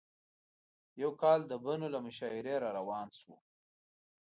[1.01, 3.35] یو کال د بنو له مشاعرې راروان شوو.